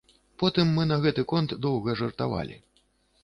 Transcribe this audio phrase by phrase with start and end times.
[0.43, 2.57] Потым мы на гэты конт доўга жартавалі.